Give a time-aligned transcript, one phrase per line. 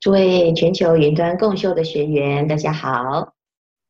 [0.00, 3.34] 诸位全球云端共修的学员，大家好。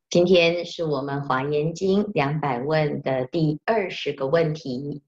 [0.09, 5.03] 今天是我们《华严经》两百问的第二十个问题，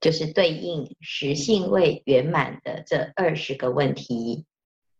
[0.00, 4.46] 就是对应实性位圆满的这二十个问题。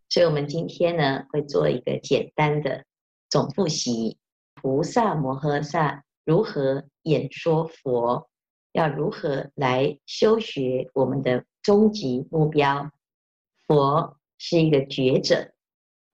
[0.09, 2.85] 所以，我们今天呢会做一个简单的
[3.31, 4.19] 总复习：
[4.55, 8.29] 菩萨摩诃萨如何演说佛？
[8.73, 12.91] 要如何来修学我们的终极目标？
[13.69, 14.17] 佛。
[14.45, 15.53] 是一个觉者，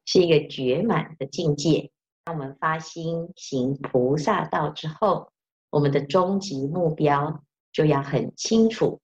[0.05, 1.91] 是一个觉满的境界。
[2.25, 5.33] 当我们发心行菩萨道之后，
[5.71, 9.01] 我们的终极目标就要很清楚。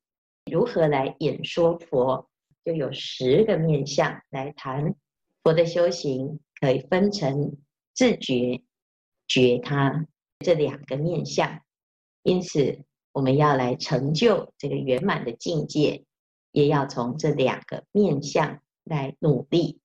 [0.53, 2.29] 如何来演说佛，
[2.67, 4.95] 就有十个面向来谈。
[5.43, 7.57] 佛的修行可以分成
[7.95, 8.61] 自觉、
[9.27, 10.07] 觉他
[10.41, 11.63] 这两个面向。
[12.25, 16.05] 因此，我们要来成就这个圆满的境界，
[16.53, 18.61] 也要从这两个面向。
[18.85, 19.81] 来努力。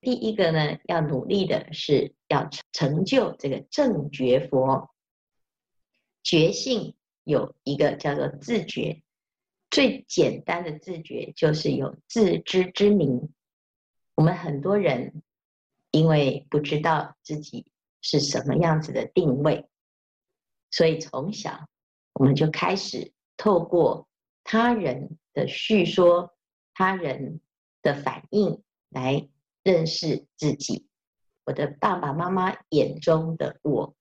[0.00, 4.90] 第一个呢，要努力的是要成就这个正觉佛。
[6.24, 9.02] 觉性有一个叫做自觉，
[9.70, 13.32] 最简单的自觉就是有自知之明。
[14.16, 15.22] 我们很多人
[15.92, 17.66] 因为不知道自己
[18.00, 19.68] 是什么样子的定位，
[20.70, 21.68] 所以从小
[22.14, 24.08] 我们就开始透过
[24.42, 26.34] 他人的叙说，
[26.74, 27.40] 他人。
[27.82, 29.28] 的反应来
[29.62, 30.86] 认识自己，
[31.44, 33.94] 我的爸爸妈妈眼中的我，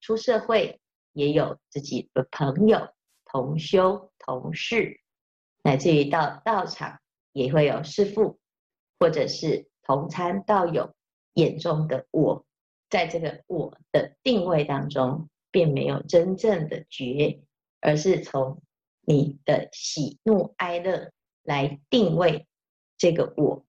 [0.00, 0.80] 出社会
[1.12, 2.88] 也有自己的朋友、
[3.24, 5.00] 同修、同事，
[5.62, 7.00] 乃至于到道场
[7.32, 8.38] 也会有师父，
[8.98, 10.94] 或者是同参道友
[11.34, 12.44] 眼中的我，
[12.88, 17.40] 在这个我的定位当中，并没有真正的觉，
[17.80, 18.62] 而是从
[19.02, 22.46] 你的喜怒哀乐来定位。
[23.00, 23.64] 这个我，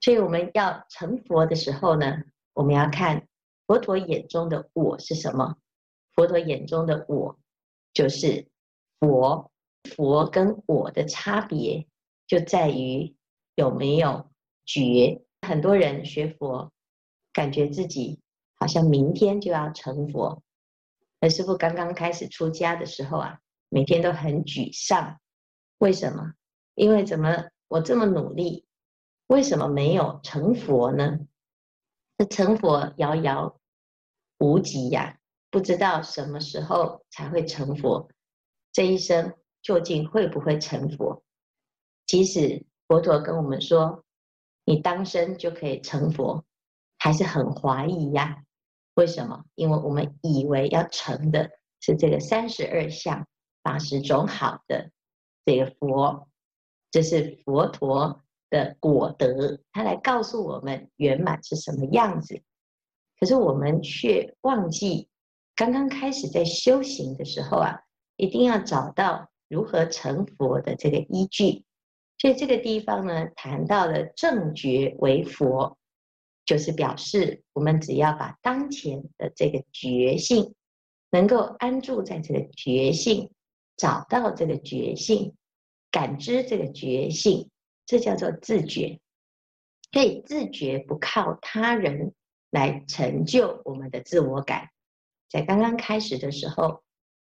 [0.00, 3.28] 所以我们要成佛的时候呢，我们要看
[3.64, 5.56] 佛陀眼中的我是什么？
[6.14, 7.38] 佛陀眼中的我
[7.94, 8.48] 就是
[8.98, 9.50] 佛。
[9.84, 11.86] 佛跟我的差别
[12.26, 13.14] 就在于
[13.54, 14.30] 有没有
[14.64, 15.22] 觉。
[15.42, 16.72] 很多人学佛，
[17.32, 18.18] 感觉自己
[18.54, 20.42] 好像明天就要成佛。
[21.20, 25.20] 而师傅刚刚开始出家的时候啊，每天都很沮丧。
[25.78, 26.32] 为什么？
[26.74, 27.50] 因为怎么？
[27.74, 28.64] 我这么努力，
[29.26, 31.18] 为什么没有成佛呢？
[32.16, 33.58] 这成佛遥遥
[34.38, 35.18] 无期呀，
[35.50, 38.08] 不知道什么时候才会成佛。
[38.70, 41.24] 这一生究竟会不会成佛？
[42.06, 44.04] 即使佛陀跟我们说，
[44.64, 46.44] 你当生就可以成佛，
[46.96, 48.44] 还是很怀疑呀。
[48.94, 49.46] 为什么？
[49.56, 53.26] 因为我们以为要成的是这个三十二相、
[53.62, 54.92] 八十种好的
[55.44, 56.28] 这个佛。
[56.94, 62.40] 这是佛陀的果德，他来告诉我们圆满是什么样子。
[63.18, 65.08] 可是我们却忘记，
[65.56, 67.80] 刚刚开始在修行的时候啊，
[68.14, 71.64] 一定要找到如何成佛的这个依据。
[72.18, 75.76] 所以这个地方呢，谈到了正觉为佛，
[76.46, 80.54] 就是表示我们只要把当前的这个觉性，
[81.10, 83.32] 能够安住在这个觉性，
[83.76, 85.34] 找到这个觉性。
[85.94, 87.48] 感知这个觉性，
[87.86, 88.98] 这叫做自觉。
[89.92, 92.12] 所以自觉不靠他人
[92.50, 94.70] 来成就我们的自我感，
[95.30, 96.82] 在刚刚开始的时候，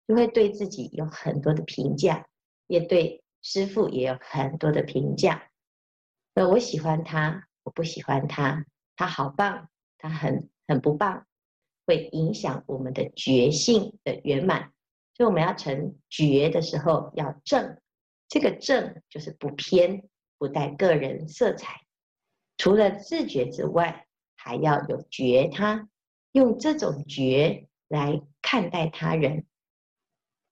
[0.05, 2.27] 就会对自己有很多的评价，
[2.67, 5.49] 也对师父也有很多的评价。
[6.33, 8.65] 呃，我喜欢他，我不喜欢他，
[8.97, 11.25] 他好棒，他很很不棒，
[11.85, 14.73] 会影响我们的觉性的圆满。
[15.13, 17.79] 所以我们要成觉的时候，要正。
[18.29, 20.07] 这个正就是不偏，
[20.37, 21.81] 不带个人色彩。
[22.57, 25.87] 除了自觉之外，还要有觉他，
[26.31, 29.45] 用这种觉来看待他人。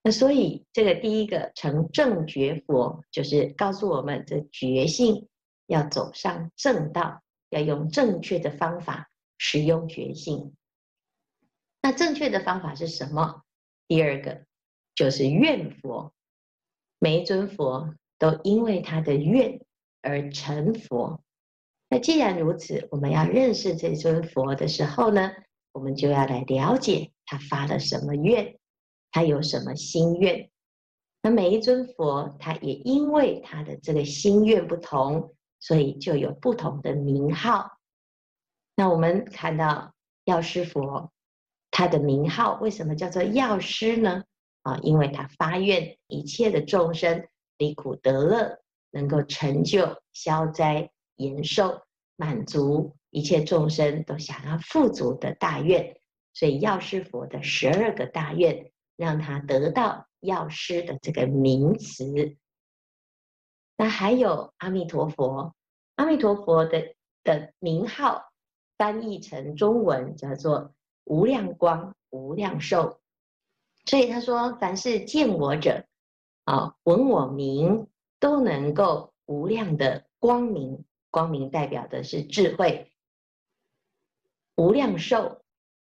[0.04, 5.28] 那所以，这个第一个成正觉佛，就是告诉我们，这觉性
[5.66, 10.56] 要走上正道，要用正确的方法使用觉性。
[11.82, 13.44] 那正确的方法是什么？
[13.88, 14.46] 第二个
[14.96, 16.14] 就是愿佛。
[17.00, 19.60] 每一尊佛都因为他的愿
[20.02, 21.22] 而成佛。
[21.90, 25.32] 那既然如此，我们要认识这尊佛的时候呢，
[25.72, 28.58] 我们就要来了解他发了什么愿，
[29.12, 30.50] 他有什么心愿。
[31.22, 37.78] 那每一尊佛，他也因为他的这个心愿不同，所以就有不同的名号。
[38.76, 39.94] 那我们看到
[40.26, 41.12] 药师佛，
[41.72, 44.24] 他的名号为什么叫做药师呢？
[44.66, 47.28] 啊，因为他发愿一切的众生
[47.60, 48.60] 离苦得乐，
[48.90, 51.84] 能够成就消灾延寿，
[52.16, 55.96] 满足一切众生都想要富足的大愿，
[56.34, 62.36] 所以药师佛的十二个大愿，让他得到药师的这个名词。
[63.78, 65.54] 那还有阿弥陀佛，
[65.94, 68.32] 阿弥陀佛的的名号
[68.80, 70.74] 翻译成中文叫做
[71.04, 73.00] 无量光、无量寿。
[73.86, 75.86] 所以他说，凡是见我者，
[76.46, 77.88] 啊，闻我名，
[78.20, 80.84] 都能够无量的光明。
[81.12, 82.92] 光明代表的是智慧，
[84.58, 85.42] 无量寿，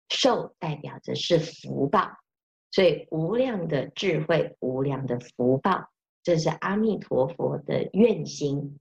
[0.10, 2.18] 寿代表的是福报。
[2.70, 5.90] 所以无量的智慧，无量的福报。
[6.22, 8.78] 这是阿弥陀佛的愿心，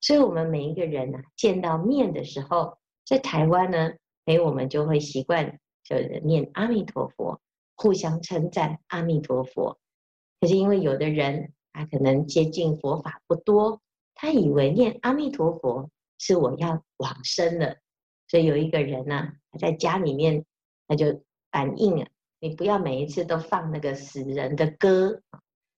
[0.00, 3.92] 所以我们每一个人呢、啊，见到面的时候，在台湾呢，
[4.26, 7.40] 哎，我们就会习惯就念阿弥陀佛，
[7.76, 9.78] 互相称赞阿弥陀佛。
[10.40, 13.80] 可是因为有的人他可能接近佛法不多，
[14.14, 17.76] 他以为念阿弥陀佛是我要往生了，
[18.28, 20.44] 所以有一个人呢、他在家里面
[20.88, 22.08] 他就反映啊，
[22.40, 25.22] 你不要每一次都放那个死人的歌。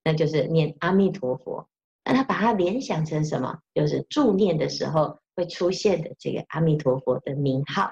[0.08, 1.68] 那就是念阿弥陀佛，
[2.04, 3.58] 那他把它联想成什么？
[3.74, 7.90] 就是助念的时候会出现的这个阿弥陀佛的名号。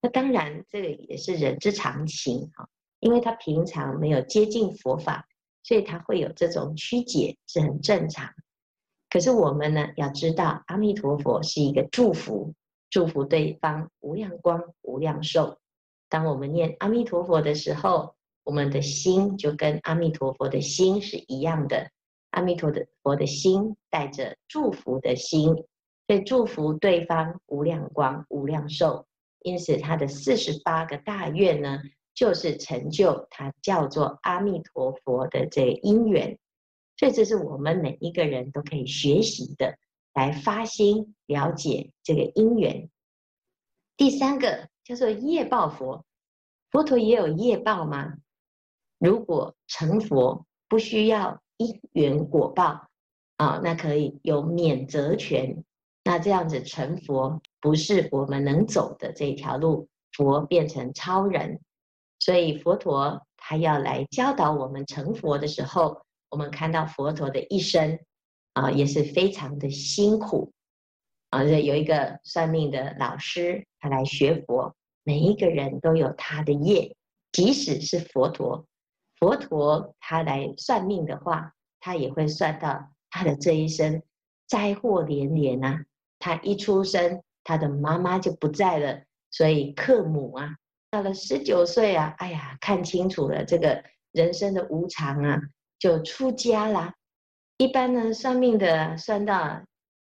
[0.00, 2.68] 那当然，这个也是人之常情哈，
[3.00, 5.26] 因为他平常没有接近佛法，
[5.62, 8.30] 所以他会有这种曲解，是很正常。
[9.08, 12.54] 可是我们呢，要知道阿弥陀佛是一个祝福，
[12.88, 15.58] 祝福对方无量光、无量寿。
[16.08, 18.14] 当我们念阿弥陀佛的时候，
[18.44, 21.90] 我们的心就跟阿弥陀佛的心是一样的，
[22.30, 25.54] 阿弥陀的佛的心带着祝福的心，
[26.06, 29.06] 所以祝福对方无量光、无量寿。
[29.42, 31.80] 因此，他的四十八个大愿呢，
[32.20, 36.38] 就是成就他叫做阿弥陀佛的这个因缘。
[36.98, 39.78] 所以，这是我们每一个人都可以学习的，
[40.12, 42.90] 来发心了解这个因缘。
[43.96, 46.04] 第三个叫做业报佛，
[46.70, 48.18] 佛陀也有业报吗？
[48.98, 52.86] 如果成佛不需要因缘果报
[53.38, 55.64] 啊，那可以有免责权。
[56.04, 61.58] 那这样子成佛不是我们能走的这一条路，佛变成超人，
[62.20, 67.98] 所以佛陀他要来教导我们成佛的时候，我们看到佛陀的一生
[68.52, 70.52] 啊，也是非常的辛苦
[71.30, 71.42] 啊。
[71.42, 74.72] 这有一个算命的老师，他来学佛，
[75.02, 76.94] 每一个人都有他的业，
[77.32, 78.64] 即使是佛陀。
[79.18, 84.02] 佛陀他来算命的话，他也会算到他的这一生
[84.46, 85.84] 灾祸连连啊！
[86.18, 90.56] 他一出生，他的妈妈就不在了，所以克母啊，
[90.90, 95.40] 到了十九岁啊，哎呀，看清楚了这个人生的无常啊，
[95.78, 96.92] 就出家啦。
[97.58, 99.62] 一般呢，算命的算到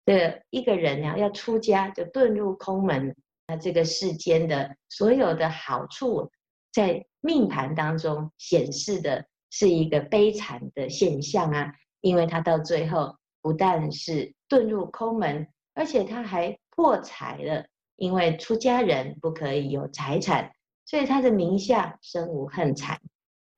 [0.06, 3.16] 这一个人呀、啊、要出家，就遁入空门，
[3.48, 6.30] 那这个世间的所有的好处。
[6.70, 11.72] 在命盘当中显示的是一个悲惨的现象啊，
[12.02, 17.66] 因为他到最后不但是遁入空门，而且他还破财了，
[17.96, 20.52] 因为出家人不可以有财产，
[20.88, 22.98] 所以他的名下身无恨财。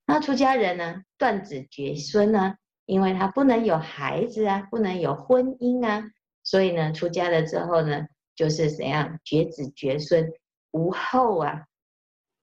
[0.05, 2.57] 那出家人呢，断子绝孙呢，
[2.87, 6.03] 因为他不能有孩子啊，不能有婚姻啊，
[6.43, 10.29] 所以呢，出家了之后呢，就是怎样绝子绝孙
[10.73, 11.67] 无后啊。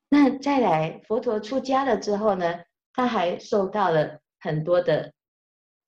[0.07, 2.61] 那再来，佛陀出家了之后呢，
[2.93, 5.11] 他还受到了很多的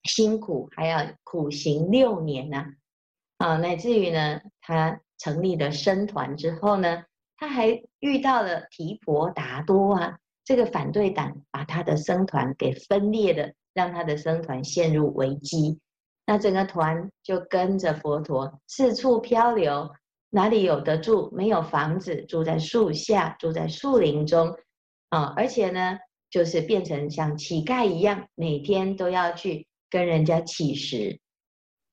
[0.02, 2.66] 辛苦，还要苦行六年呢，
[3.38, 7.04] 啊，乃至于呢，他成立了僧团之后呢，
[7.40, 15.80] 他还遇到了提婆达多啊，这个反对党把他的僧团给分裂了，让他的僧团陷入危机，
[16.26, 19.90] 那整个团就跟着佛陀四处漂流。
[20.28, 21.30] 哪里有得住？
[21.34, 24.54] 没有房子，住在树下，住在树林中，
[25.08, 25.32] 啊！
[25.34, 25.98] 而且呢，
[26.30, 31.18] 就是变成像乞丐一样，每天都要去跟人家乞食。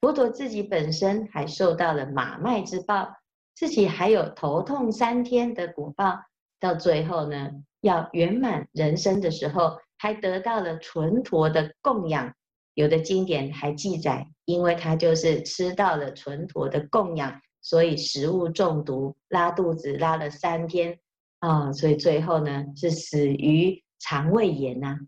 [0.02, 3.08] 佛陀自己本身还受到了马麦之报，
[3.58, 6.20] 自己还有头痛三天的果报。
[6.60, 7.50] 到最后呢，
[7.82, 12.32] 要圆满人生的时候，还得到了纯陀的供养。
[12.76, 17.42] 有的经典还记载，因为他就是吃到了纯陀的供养。
[17.64, 21.00] 所以食物中毒，拉肚子拉了三天
[21.40, 25.00] 啊，所以最后呢是死于肠胃炎呐、啊。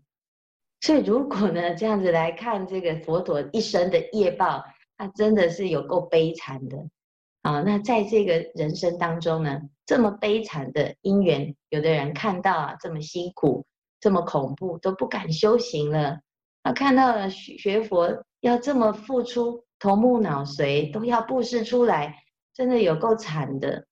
[0.80, 4.64] 所以如果呢这样子来看这个佛陀一生的业报，
[4.96, 6.76] 他真的是有够悲惨的
[7.42, 7.62] 啊。
[7.62, 13.66] 那在这个人生当中呢，这么悲惨的因缘，有的人看到啊这么辛苦，
[14.00, 16.20] 这么恐怖，都不敢修行了。
[16.62, 22.16] 他看到了学学佛要这么付出，头目脑髓都要布施出来。
[22.52, 23.86] 真的有够惨的。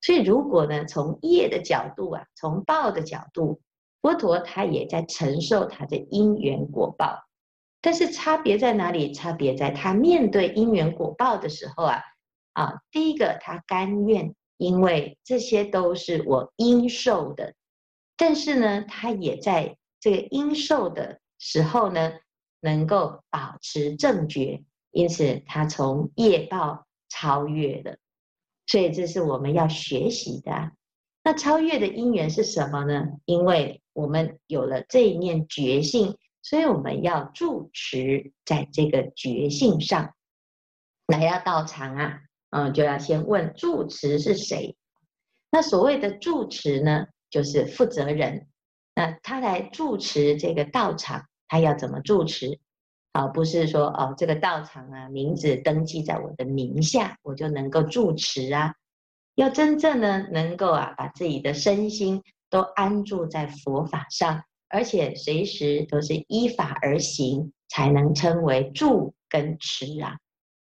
[0.00, 3.60] 所以如果呢，从业的角度啊，从报的角度，
[4.00, 7.18] 佛陀他也在承受他的因缘果报。
[7.82, 9.12] 但是差别在哪里？
[9.12, 12.00] 差别在他面对因缘果报的时候啊，
[12.54, 17.54] 啊，第一个他甘愿，因为这些都是我应受的。
[18.16, 22.12] 但是呢，他也在这个应受的时候呢，
[22.60, 27.98] 能够保持正觉，因此他从业报超越了。
[28.66, 30.72] 所以这是我们要学习的。
[31.22, 33.08] 那超越的因缘是什么呢？
[33.24, 40.14] 因为我们有了这一念觉性，所以我们要住持在这个觉性上。
[41.06, 42.20] 来要道场啊，
[42.56, 44.76] 嗯，就要先问住持是谁。
[45.50, 48.46] 那所谓的住持呢，就是负责人。
[48.94, 52.60] 那他来住持这个道场，他要怎么住持？
[53.10, 58.74] 啊，不是说哦，这个道场啊，名字登记在我的名下，我就能够住持啊。
[59.34, 70.18] 要真正呢，能够啊，把自己的身心都安住在佛法上，而且随时都是依法而行，才能称为住跟持啊。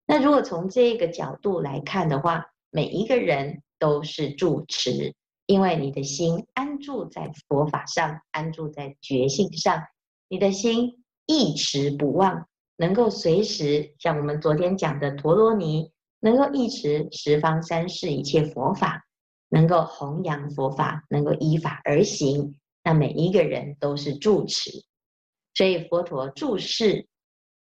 [0.09, 5.13] 那如果从这个角度来看的话，每一个人都是住持，
[5.45, 9.83] 因为你的心安住在佛法上，安住在觉性上，
[10.27, 10.95] 你的心。
[11.31, 19.05] 一持不忘，能够随时像我们昨天讲的陀罗尼，能够一持十方三世一切佛法，
[19.49, 24.71] 能够弘扬佛法，能够依法而行，那每一个人都是住持。
[25.53, 27.07] 所以佛陀住世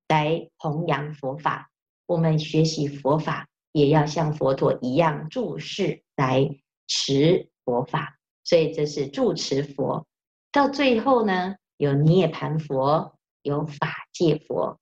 [0.08, 1.70] 来弘扬佛法，
[2.06, 6.49] 我们学习佛法也要像佛陀一样注视来
[6.87, 8.18] 持佛法。
[8.44, 10.06] 所以这是住持佛。
[10.52, 13.11] 到最后呢，有涅槃佛。
[13.44, 14.80] 有法界佛，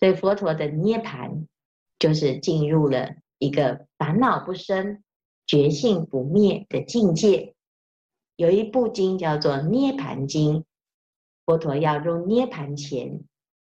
[0.00, 1.46] 所以佛陀的涅槃
[2.00, 5.04] 就是进入了一个烦恼不生、
[5.46, 7.54] 觉性不灭的境界。
[8.34, 10.62] 有一部经叫做《涅槃经》，
[11.46, 13.22] 佛陀要入涅槃前，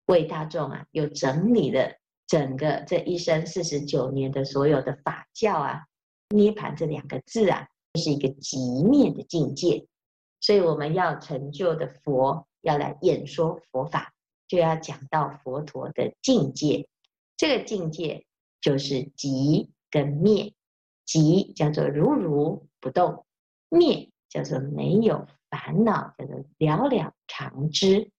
[0.07, 1.93] 为大众啊，又整理了
[2.26, 5.85] 整个这一生四十九年的所有的法教啊。
[6.29, 7.69] 涅槃这两个字啊，
[8.00, 9.87] 是一个极灭的境界，
[10.41, 14.14] 所以我们要成就的佛要来演说佛法。
[14.49, 16.87] 就要讲到佛陀的境界，
[17.37, 18.26] 这个境界
[18.61, 20.52] 就是极跟灭。
[21.05, 23.26] 极叫做如如不动，
[23.69, 28.11] 灭叫做没有烦恼，叫做了了常知。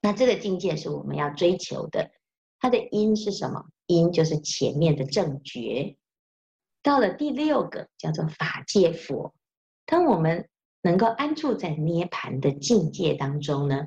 [0.00, 2.10] 那这个境界是我们要追求的。
[2.58, 3.66] 它的因是什么？
[3.86, 5.96] 因就是前面的正觉。
[6.82, 9.34] 到了第六个叫做法界佛。
[9.86, 10.48] 当我们
[10.82, 13.86] 能够安住在涅槃的境界当中呢，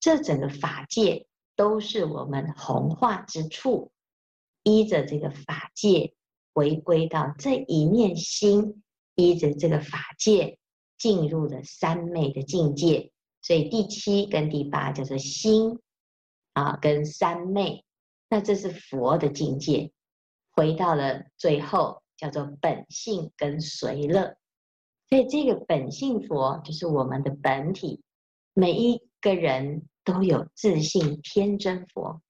[0.00, 3.90] 这整个法界都是我们弘化之处，
[4.62, 6.14] 依着这个法界
[6.54, 8.82] 回归到这一念心，
[9.14, 10.58] 依着这个法界
[10.96, 13.10] 进入了三昧的境界。
[13.40, 15.78] 所以第七跟第八叫做心
[16.52, 17.84] 啊，跟三昧，
[18.28, 19.90] 那这是佛的境界。
[20.52, 24.36] 回到了最后叫做本性跟随乐，
[25.08, 28.02] 所以这个本性佛就是我们的本体，
[28.54, 29.06] 每一。
[29.20, 32.22] 个人都有自信天真佛，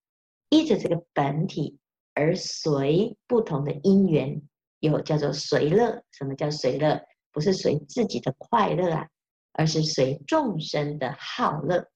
[0.48, 1.78] 依着这个本体
[2.14, 4.40] 而随不同的因缘，
[4.80, 6.02] 有叫做随乐。
[6.12, 6.98] 什么叫随乐？
[7.30, 9.06] 不是随自己的快乐啊，
[9.52, 11.86] 而是随众生的好乐、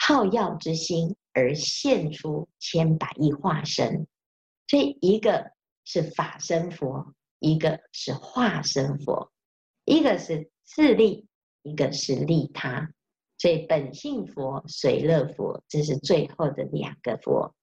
[0.00, 4.06] 好药之心而现出千百亿化身。
[4.68, 5.52] 所以一个
[5.84, 9.30] 是法身佛，一个是化身佛，
[9.84, 11.26] 一个是自利，
[11.62, 12.92] 一个是利他。
[13.38, 17.54] 所以本性佛、随乐佛，这是最后的两个佛，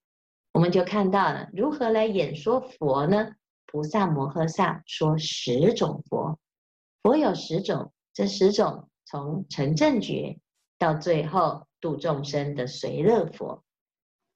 [0.51, 3.33] 我们就看到了如何来演说佛呢？
[3.65, 6.37] 菩萨摩诃萨说十种佛，
[7.01, 10.39] 佛有十种，这十种从成正觉
[10.77, 13.63] 到最后度众生的随乐佛，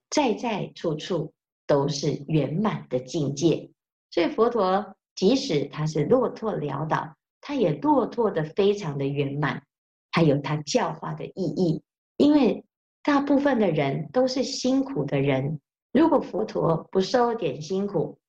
[0.10, 1.34] 在在处处
[1.68, 3.72] 都是圆满的境界。
[4.12, 9.64] 所以佛陀即使他是落拓潦倒，他也落拓得非常的圆满。
[10.12, 11.82] 还有他教化的意义，
[12.18, 12.64] 因为
[13.02, 15.60] 大部分的人都是辛苦的人。
[15.92, 18.20] 如果佛陀不受点辛苦，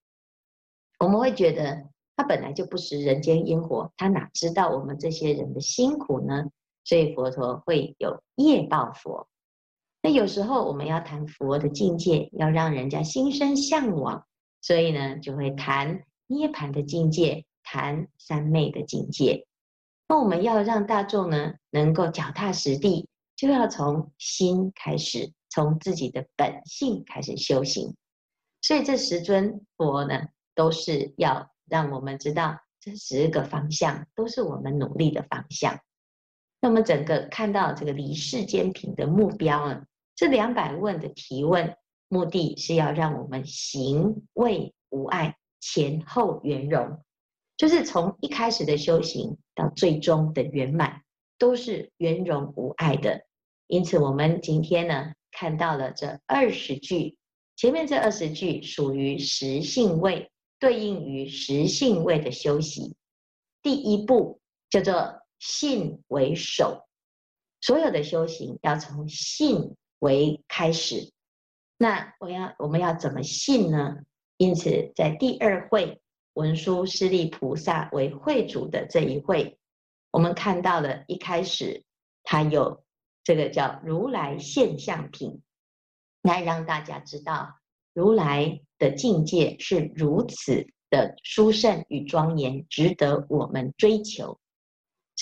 [0.98, 6.46] 我们会觉得他本来就不食人间烟火，他哪知道我们这些人的辛苦呢？
[6.84, 9.26] 所以佛陀会有业报佛。
[10.02, 14.26] 那有时候我们要谈佛的境界，要让人家心生向往，
[14.60, 19.46] 所以呢，就会谈涅槃的境界，谈三昧的境界。
[20.06, 27.96] 那我们要让大众呢，能够脚踏实地，就要从心开始，从自己的本性开始修行。
[28.60, 35.80] 所以这十尊佛呢，都是要让我们知道这十个方向都是我们努力的方向。
[36.64, 39.84] 那么整个看到这个离世间品的目标呢，
[40.16, 41.76] 这两百问的提问
[42.08, 47.04] 目的是要让我们行为无碍，前后圆融，
[47.58, 51.02] 就是从一开始的修行到最终的圆满，
[51.36, 53.26] 都是圆融无碍的。
[53.66, 57.18] 因此，我们今天呢，看到了这二十句，
[57.56, 62.96] 前面这二十句属于实性位，对应于实性位的修习。
[63.62, 64.40] 第一步
[64.70, 66.86] 叫做信为首，
[67.60, 71.12] 所有的修行要从信为开始。
[71.76, 73.98] 那我要我们要怎么信呢？
[74.38, 76.00] 因此，在第二会
[76.32, 79.58] 文殊师利菩萨为会主的这一会，
[80.10, 81.84] 我们看到了一开始
[82.22, 82.82] 他有。
[83.22, 85.42] 这个叫如来现象品，
[86.22, 87.54] 来让大家知道
[87.94, 94.38] 如来的境界是如此的殊胜与庄严，值得我们追求。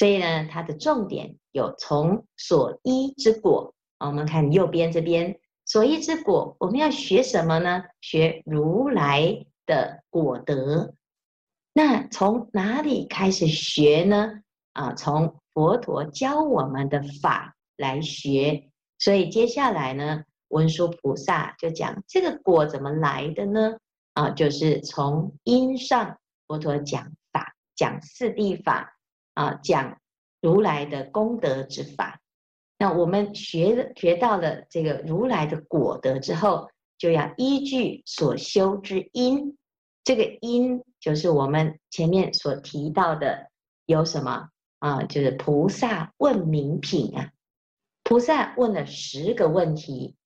[0.02, 3.73] 所以呢，它的重点有从所依之果。
[4.00, 7.85] 我们看右边这边所依之果，我们要学什么呢？
[8.00, 10.92] 学如来的果德。
[11.73, 14.40] 那从哪里开始学呢？
[14.73, 17.54] 啊，从佛陀教我们的法。
[17.76, 23.76] 来学，所以接下来呢，文殊菩萨就讲这个果怎么来的呢？
[24.14, 26.18] 啊，就是从因上，
[26.49, 28.91] 佛陀讲法，讲四谛法，
[29.34, 29.98] 啊，讲
[30.40, 32.20] 如来的功德之法。
[32.78, 39.56] 那我们学学到了这个如来的果德之后，就要依据所修之因，
[40.02, 43.50] 这个因就是我们前面所提到的
[43.86, 44.48] 有什么
[44.80, 45.04] 啊？
[45.04, 47.30] 就是菩萨问名品啊。
[48.02, 50.16] 菩萨问了十个问题，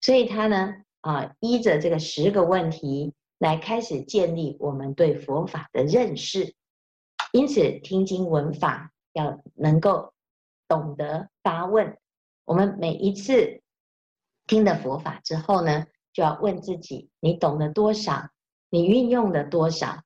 [0.00, 6.54] 所以他呢啊，依着这个十个问题来开始建立我们对佛法的认识。
[7.32, 10.14] 因此，听经闻法要能够
[10.68, 11.96] 懂得发问。
[12.44, 13.62] 我们每一次
[14.46, 18.30] 听了佛法之后呢，就要问自己：你懂得多少？
[18.70, 20.02] 你运用了多少？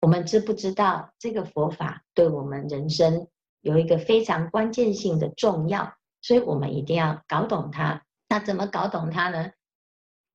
[0.00, 3.28] 我们知不知道这个佛法对我们人生
[3.60, 5.94] 有一个非常关键性的重要？
[6.22, 8.04] 所以我们一定要搞懂它。
[8.28, 9.50] 那怎么搞懂它呢？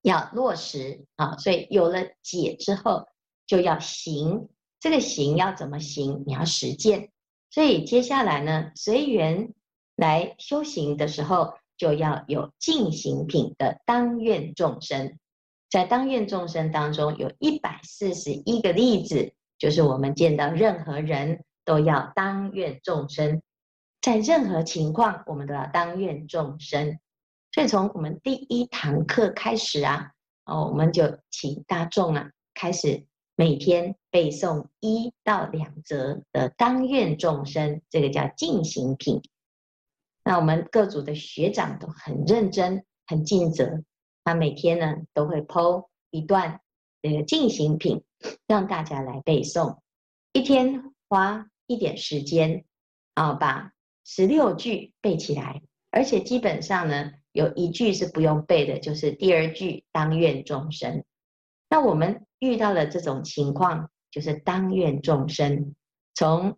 [0.01, 1.35] 要落实啊！
[1.37, 3.07] 所以有了解之后，
[3.47, 4.49] 就要行。
[4.85, 6.23] 这个行要怎么行？
[6.27, 7.09] 你要实践。
[7.49, 9.51] 所以接下来呢，随缘
[9.95, 15.17] 来修行的时候，就要有净行品的当愿众生。
[15.71, 23.41] 在当愿众生当中，有一百四十一个例子，就是我们见到任何人都要当愿众生。
[24.03, 26.99] 在任何情况，我们都要当愿众生。
[27.51, 30.11] 所以从我们第一堂课开始啊，
[30.45, 33.03] 哦，我们就请大众啊，开始
[33.35, 39.21] 每天背诵一到两则的当愿众生，这个叫净行品。
[40.23, 43.83] 那我们各组的学长都很认真、很尽责，
[44.23, 46.61] 他每天呢都会 po 一段
[47.01, 48.05] 这个净行品，
[48.47, 49.79] 让大家来背诵。
[50.31, 52.63] 一天花一点时间
[53.15, 53.73] 啊，把
[54.05, 61.03] 十六句背起来，而且基本上呢，有一句是不用背的，就是第二句“当愿众生”。
[61.69, 65.75] 那我们遇到了这种情况，就是当愿众生。
[66.13, 66.55] 从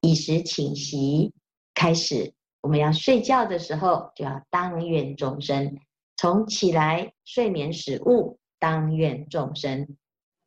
[0.00, 1.32] 以时寝息
[1.72, 5.76] 开始，我们要睡觉的时候就要当愿众生；
[6.16, 9.86] 从起来睡眠时勿当愿众生；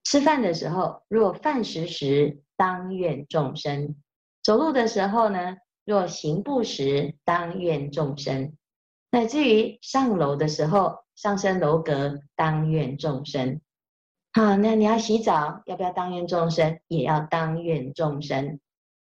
[0.03, 3.95] 吃饭的时候，若饭食时当愿众生；
[4.43, 8.51] 走路的时候呢，若行步时，当愿众生；
[9.09, 13.61] 乃至于上楼的时候，上升楼阁，当愿众生。
[14.33, 16.79] 好，那你要洗澡，要不要当愿众生？
[16.87, 18.59] 也要当愿众生。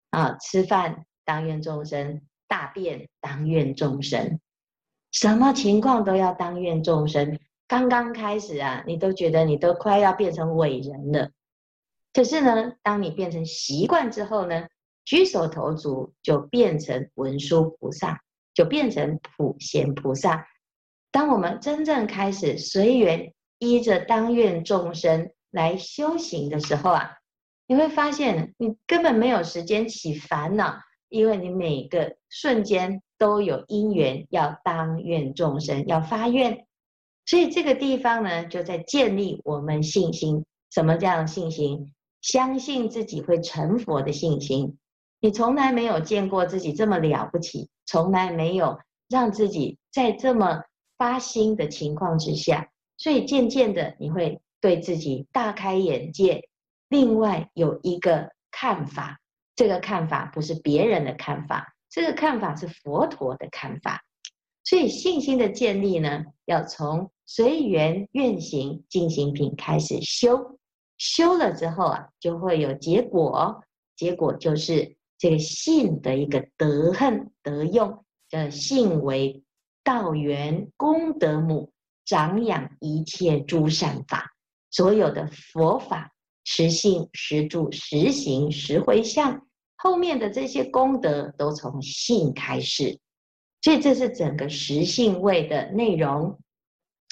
[0.09, 4.39] 啊，吃饭当愿众生，大便当愿众生，
[5.11, 7.37] 什么情况都要当愿众生。
[7.67, 11.31] 刚刚开始啊，你都觉得你都快要变成伟人了，
[12.13, 14.67] 可是呢，当你变成习惯之后呢？
[15.03, 18.21] 举手投足就变成文殊菩萨，
[18.53, 20.45] 就变成普贤菩萨。
[21.11, 27.17] 当我们真正开始随缘依着当愿众生来修行的时候啊，
[27.67, 30.77] 你会发现你根本没有时间起烦恼，
[31.09, 36.65] 因为你每个瞬间都有因缘要当愿众生，要发愿。
[37.25, 40.45] 所以这个地方呢，就在建立我们信心。
[40.69, 41.93] 什么叫信心？
[42.21, 44.77] 相信自己会成佛的信心。
[45.19, 48.77] 你从来没有见过自己这么了不起，从来没有
[49.09, 50.63] 让自己在这么
[50.97, 56.49] 发心的情况之下，所以渐渐的你会对自己大开眼界，
[56.89, 59.19] 另外有一个看法，
[59.55, 64.03] 这个看法不是别人的看法，这个看法是佛陀的看法。
[64.63, 70.59] 所以信心的建立呢，要从随缘愿行进行品开始修，
[70.97, 73.63] 修了之后啊，就会有结果，
[73.95, 79.43] 结果就是这个信的一个德恨德用的信为
[79.83, 81.71] 道源功德母，
[82.07, 84.33] 长养一切诸善法。
[84.71, 86.11] 所有的佛法
[86.43, 92.99] 实信实住实行实回向，后面的这些功德都从性开始，
[93.61, 96.39] 所以这是整个实性位的内容。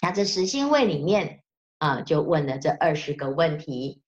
[0.02, 1.42] 那这实性位里面
[1.80, 4.02] 啊，就问了这二十个问题：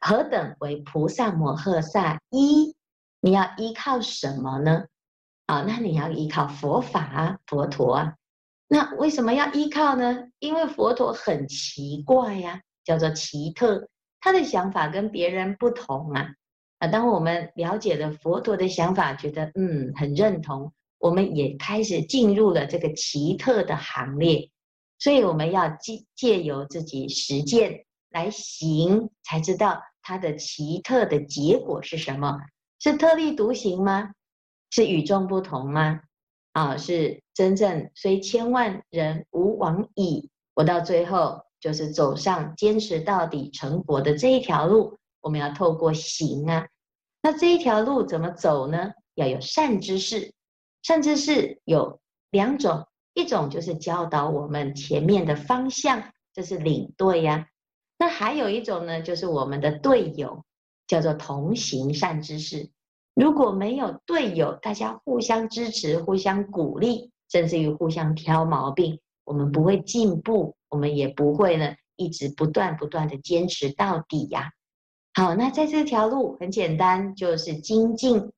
[0.00, 2.74] 何等为菩萨摩诃萨依？
[3.20, 4.84] 你要依靠什么呢？
[5.46, 8.14] 啊，那你要依靠佛法啊，佛陀啊。
[8.72, 10.28] 那为什么要依靠呢？
[10.38, 13.86] 因为佛陀很奇怪呀、叫做奇特，
[14.18, 16.30] 他的想法跟别人不同啊！
[16.78, 24.48] 啊，当我们了解了佛陀的想法，觉得嗯很认同，我们也开始进入了这个奇特的行列。
[24.98, 32.40] 所以我们要借借由自己实践来行，才知道它的奇特的结果是什么？
[32.78, 34.12] 是特立独行吗？
[34.70, 36.00] 是与众不同吗？
[36.52, 40.30] 啊，是真正虽千万人吾往矣。
[40.54, 41.40] 我到最后。
[41.62, 46.66] 就是走上坚持到底成佛的这一条路，我们要透过行啊。
[47.22, 48.90] 那这一条路怎么走呢？
[49.14, 50.32] 要有善知识，
[50.82, 52.00] 善知识有
[52.32, 56.02] 两种，一种就是教导我们前面的方向，
[56.34, 57.46] 这是领队呀。
[57.96, 60.44] 那还有一种呢，就是我们的队友，
[60.88, 62.70] 叫做同行善知识。
[63.14, 70.54] 如果没有队友，大家互相支持、互相鼓励，甚至于互相挑毛病，我们不会进步。
[70.68, 74.50] 我们也不会呢，一直不断不断的坚持到底呀。
[75.14, 78.32] 好，那在这条路很简单，就是精进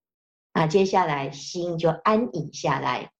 [0.52, 0.66] 啊。
[0.66, 3.10] 接下来心就安隐下来，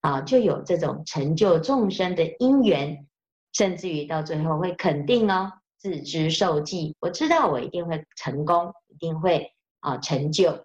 [0.00, 3.06] 啊，就有这种成就众生的因缘，
[3.52, 10.64] 甚至于到最后会肯定哦，自知受记，我知道我一定会成功，一定会啊成就。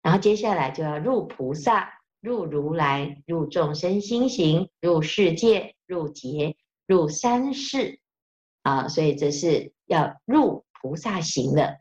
[0.00, 1.90] 然后接下来就要入菩萨，
[2.28, 6.54] 入如来，入众生心行，入世界，入劫。
[6.88, 8.00] 入三世
[8.62, 11.80] 啊，所以这是要入菩萨行的。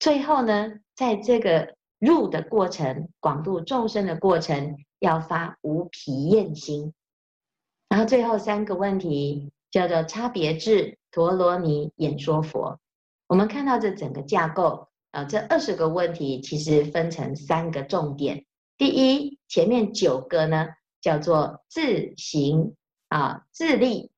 [0.00, 6.92] 最后呢，在这个入的过程，广度众生的过程，要发无疲厌心。
[7.88, 12.76] 然后最后三个问题叫做差别智陀罗尼演说佛。
[13.28, 18.44] 我们看到这整个架构啊，这二十个问题其实分成三个重点。
[18.80, 20.66] 第一，前面九个呢
[21.02, 22.74] 叫做自行
[23.08, 24.10] 啊，自立。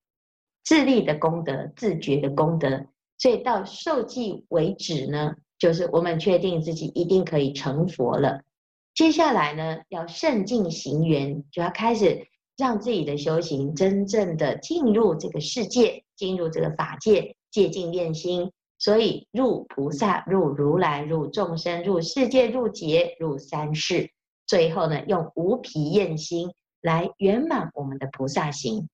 [0.63, 2.87] 自立的功德，自觉的功德，
[3.19, 8.41] 所以到受记为止呢，就是我们确定自己一定可以成佛了。
[8.95, 18.53] 接下来呢，要胜进行缘，就要开始让自己的修行真正的进入这个世界，进入这个法界，戒禁练心。
[18.79, 24.09] 所以入菩萨，入如来，入众生，入世界，入劫，入三世。
[24.47, 28.89] 最后呢，用无疲厌心来圆满我们的菩萨行。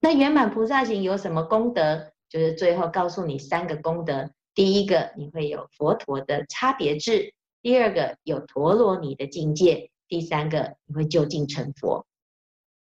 [0.00, 2.12] 那圆满菩萨行有什么功德？
[2.28, 12.06] 就是最后告诉你三个功德：第一个，你会有佛陀的差别智；第二个，有陀罗尼的境界；第三个，你会究竟成佛。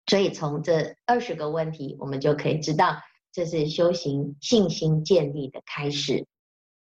[0.08, 2.98] 所以从这二十个问题，我们就可以知道，
[3.34, 6.26] 这是修行信心建立的开始。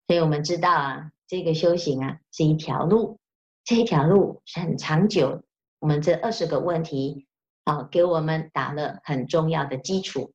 [0.07, 3.19] 所以我们知道啊，这个修行啊是一条路，
[3.67, 5.43] 这一条路是很长久。
[5.81, 7.27] 我们这二十个问题。
[7.65, 10.33] 好，给我们打了很重要的基础。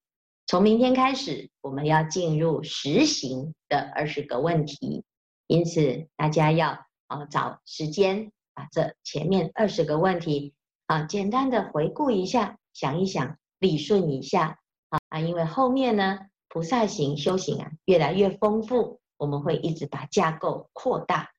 [0.48, 5.06] 从明天开始，我们要进入实行的二十个问题，
[5.48, 10.54] 因此大家要啊找时间把这前面二十个问题
[10.88, 15.20] 啊简单的回顾一下，想一想，理顺一下啊。
[15.22, 21.32] 因为后面呢，菩萨行修行啊越来越丰富，我们会一直把架构扩大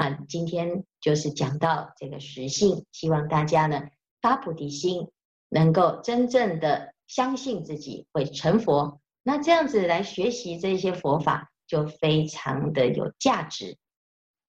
[0.00, 0.18] 啊。
[0.28, 3.82] 今天就是讲到这个实性，希望大家呢
[4.20, 5.08] 发菩提心。
[5.52, 13.76] 能够真正的相信自己会成佛，那这样子来学习这些佛法就非常的有价值。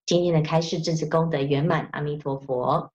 [0.05, 2.93] 今天的开示，至此功德圆满，阿弥陀佛。